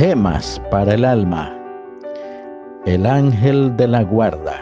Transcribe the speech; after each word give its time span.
Gemas 0.00 0.58
para 0.70 0.94
el 0.94 1.04
alma. 1.04 1.54
El 2.86 3.04
ángel 3.04 3.76
de 3.76 3.86
la 3.86 4.02
guarda. 4.02 4.58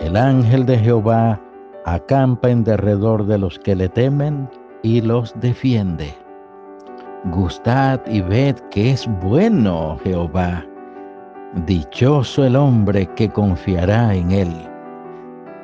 El 0.00 0.16
ángel 0.16 0.66
de 0.66 0.76
Jehová 0.78 1.40
acampa 1.84 2.50
en 2.50 2.64
derredor 2.64 3.24
de 3.24 3.38
los 3.38 3.56
que 3.60 3.76
le 3.76 3.88
temen 3.88 4.50
y 4.82 5.00
los 5.00 5.32
defiende. 5.38 6.12
Gustad 7.26 8.00
y 8.08 8.20
ved 8.20 8.56
que 8.72 8.90
es 8.90 9.08
bueno 9.22 9.96
Jehová. 10.02 10.66
Dichoso 11.66 12.44
el 12.44 12.56
hombre 12.56 13.06
que 13.14 13.28
confiará 13.28 14.12
en 14.12 14.32
él. 14.32 14.52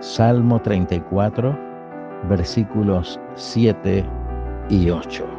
Salmo 0.00 0.60
34, 0.62 1.56
versículos 2.28 3.20
7 3.36 4.04
y 4.68 4.90
8. 4.90 5.35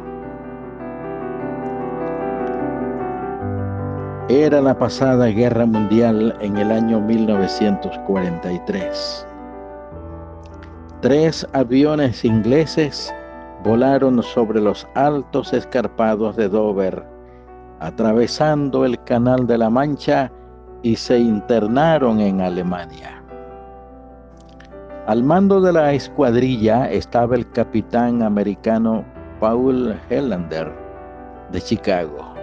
Era 4.30 4.60
la 4.60 4.78
pasada 4.78 5.28
guerra 5.28 5.64
mundial 5.64 6.36
en 6.42 6.58
el 6.58 6.70
año 6.70 7.00
1943. 7.00 9.26
Tres 11.00 11.48
aviones 11.54 12.26
ingleses 12.26 13.14
volaron 13.64 14.22
sobre 14.22 14.60
los 14.60 14.86
altos 14.94 15.54
escarpados 15.54 16.36
de 16.36 16.50
Dover, 16.50 17.02
atravesando 17.80 18.84
el 18.84 19.02
Canal 19.04 19.46
de 19.46 19.56
la 19.56 19.70
Mancha 19.70 20.30
y 20.82 20.94
se 20.94 21.18
internaron 21.18 22.20
en 22.20 22.42
Alemania. 22.42 23.24
Al 25.06 25.24
mando 25.24 25.62
de 25.62 25.72
la 25.72 25.94
escuadrilla 25.94 26.90
estaba 26.90 27.34
el 27.34 27.50
capitán 27.52 28.22
americano 28.22 29.06
Paul 29.40 29.96
Helander 30.10 30.70
de 31.50 31.62
Chicago. 31.62 32.37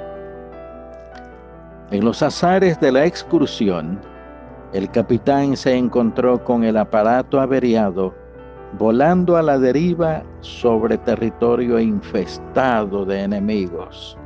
En 1.92 2.04
los 2.04 2.24
azares 2.24 2.80
de 2.80 2.92
la 2.92 3.06
excursión, 3.06 4.00
el 4.74 4.90
capitán 4.90 5.56
se 5.56 5.76
encontró 5.76 6.44
con 6.44 6.64
el 6.64 6.78
aparato 6.78 7.40
averiado 7.40 8.14
volando 8.80 9.38
a 9.38 9.44
la 9.44 9.60
deriva 9.60 10.24
sobre 10.42 10.98
territorio 10.98 11.80
infestado 11.80 13.06
de 13.06 13.22
enemigos. 13.22 14.18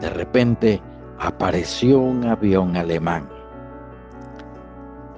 De 0.00 0.10
repente 0.10 0.82
apareció 1.18 1.98
un 1.98 2.26
avión 2.26 2.76
alemán. 2.76 3.26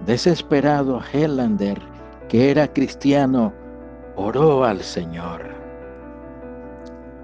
Desesperado, 0.07 1.01
Helander, 1.13 1.79
que 2.29 2.53
era 2.53 2.73
cristiano, 2.73 3.53
oró 4.15 4.65
al 4.65 4.81
Señor. 4.81 5.43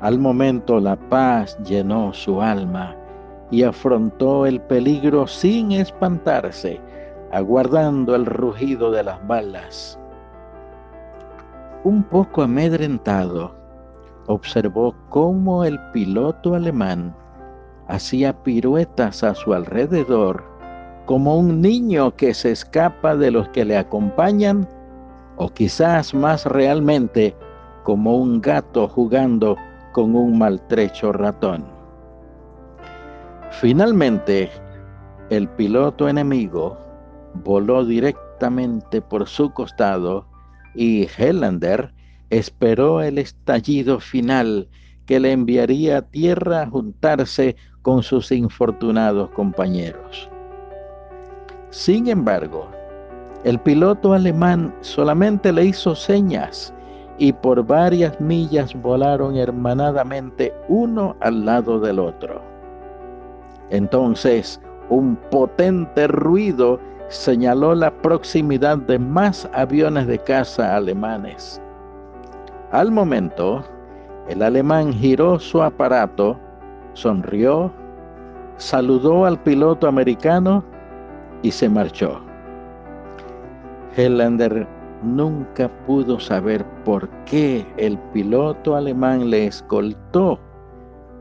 Al 0.01 0.19
momento 0.19 0.81
la 0.81 0.97
paz 0.97 1.57
llenó 1.63 2.13
su 2.13 2.43
alma 2.43 2.97
y 3.55 3.63
afrontó 3.63 4.47
el 4.47 4.61
peligro 4.61 5.27
sin 5.27 5.73
espantarse, 5.73 6.81
aguardando 7.31 8.15
el 8.17 8.27
rugido 8.27 8.91
de 8.91 9.05
las 9.05 9.25
balas 9.27 9.99
un 11.85 12.03
poco 12.03 12.43
amedrentado, 12.43 13.55
observó 14.27 14.95
cómo 15.11 15.65
el 15.65 15.79
piloto 15.93 16.55
alemán 16.55 17.15
hacía 17.89 18.33
piruetas 18.43 19.23
a 19.23 19.35
su 19.35 19.53
alrededor 19.53 20.43
como 21.05 21.37
un 21.37 21.61
niño 21.61 22.17
que 22.17 22.33
se 22.33 22.53
escapa 22.53 23.15
de 23.15 23.31
los 23.31 23.51
que 23.51 23.67
le 23.67 23.77
acompañan 23.77 24.67
o 25.37 25.51
quizás 25.51 26.15
más 26.15 26.47
realmente 26.47 27.37
como 27.83 28.17
un 28.17 28.41
gato 28.41 28.89
jugando 28.89 29.57
con 29.93 30.17
un 30.17 30.39
maltrecho 30.39 31.13
ratón. 31.13 31.74
Finalmente, 33.61 34.51
el 35.31 35.49
piloto 35.49 36.09
enemigo 36.09 36.77
voló 37.45 37.85
directamente 37.85 39.01
por 39.01 39.29
su 39.29 39.53
costado 39.53 40.27
y 40.75 41.09
Helander 41.17 41.95
esperó 42.31 43.01
el 43.01 43.17
estallido 43.19 44.01
final 44.01 44.69
que 45.07 45.21
le 45.21 45.33
enviaría 45.33 45.99
a 45.99 46.03
tierra 46.03 46.63
a 46.63 46.67
juntarse 46.67 47.55
con 47.83 48.03
sus 48.03 48.33
infortunados 48.33 49.31
compañeros. 49.31 50.29
Sin 51.71 52.09
embargo, 52.09 52.69
el 53.45 53.61
piloto 53.61 54.15
alemán 54.15 54.75
solamente 54.81 55.53
le 55.53 55.67
hizo 55.67 55.95
señas 55.95 56.75
y 57.19 57.33
por 57.33 57.65
varias 57.65 58.21
millas 58.21 58.75
volaron 58.75 59.37
hermanadamente 59.37 60.53
uno 60.69 61.17
al 61.21 61.45
lado 61.45 61.79
del 61.79 62.01
otro. 62.01 62.54
Entonces, 63.75 64.61
un 64.89 65.17
potente 65.33 66.07
ruido 66.07 66.79
señaló 67.09 67.75
la 67.75 67.91
proximidad 67.91 68.79
de 68.79 69.01
más 69.01 69.51
aviones 69.53 70.07
de 70.07 70.17
caza 70.17 70.77
alemanes. 70.77 71.61
Al 72.71 72.93
momento, 72.93 73.65
el 74.29 74.43
alemán 74.43 74.93
giró 74.93 75.41
su 75.41 75.61
aparato, 75.61 76.39
sonrió, 76.93 77.73
saludó 78.59 79.27
al 79.27 79.43
piloto 79.43 79.89
americano 79.89 80.65
y 81.43 81.51
se 81.51 81.69
marchó. 81.69 82.21
Helander 83.97 84.69
nunca 85.03 85.69
pudo 85.85 86.21
saber 86.21 86.65
por 86.85 87.09
qué 87.25 87.67
el 87.77 87.99
piloto 88.13 88.77
alemán 88.77 89.31
le 89.31 89.47
escoltó 89.47 90.39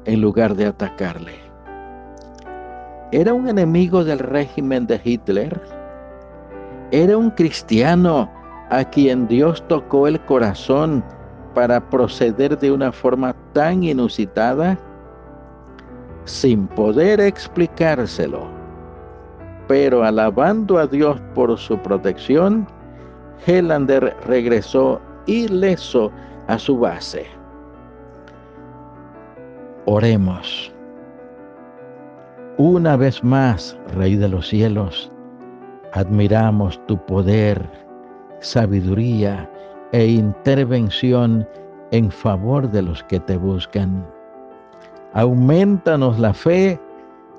en 0.05 0.21
lugar 0.21 0.55
de 0.55 0.67
atacarle. 0.67 1.42
¿Era 3.13 3.31
un 3.31 3.47
enemigo 3.47 4.03
del 4.03 4.17
régimen 4.17 4.87
de 4.87 4.99
Hitler? 5.03 5.61
¿Era 6.89 7.15
un 7.15 7.29
cristiano 7.29 8.27
a 8.71 8.83
quien 8.83 9.27
Dios 9.27 9.63
tocó 9.67 10.07
el 10.07 10.19
corazón 10.21 11.03
para 11.53 11.79
proceder 11.91 12.57
de 12.57 12.71
una 12.71 12.91
forma 12.91 13.35
tan 13.53 13.83
inusitada? 13.83 14.79
Sin 16.25 16.65
poder 16.65 17.19
explicárselo, 17.19 18.47
pero 19.67 20.03
alabando 20.03 20.79
a 20.79 20.87
Dios 20.87 21.21
por 21.35 21.55
su 21.55 21.77
protección, 21.77 22.65
Helander 23.45 24.17
regresó 24.25 24.99
ileso 25.27 26.11
a 26.47 26.57
su 26.57 26.79
base. 26.79 27.27
Oremos. 29.85 30.72
Una 32.57 32.95
vez 32.95 33.23
más, 33.23 33.75
Rey 33.95 34.15
de 34.15 34.29
los 34.29 34.47
cielos, 34.47 35.11
admiramos 35.93 36.79
tu 36.85 37.03
poder, 37.05 37.67
sabiduría 38.41 39.49
e 39.91 40.05
intervención 40.05 41.47
en 41.89 42.11
favor 42.11 42.69
de 42.69 42.83
los 42.83 43.03
que 43.05 43.19
te 43.19 43.37
buscan. 43.37 44.05
Aumentanos 45.13 46.19
la 46.19 46.33
fe 46.33 46.79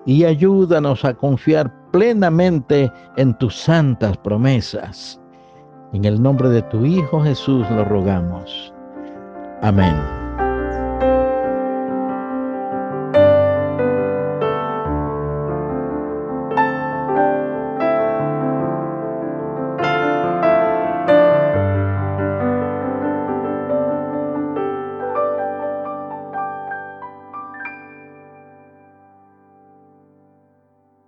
y 0.04 0.24
ayúdanos 0.24 1.04
a 1.04 1.14
confiar 1.14 1.72
plenamente 1.92 2.92
en 3.16 3.38
tus 3.38 3.54
santas 3.56 4.16
promesas. 4.16 5.20
En 5.92 6.04
el 6.04 6.20
nombre 6.20 6.48
de 6.48 6.62
tu 6.62 6.84
Hijo 6.84 7.22
Jesús 7.22 7.70
lo 7.70 7.84
rogamos. 7.84 8.74
Amén. 9.62 10.23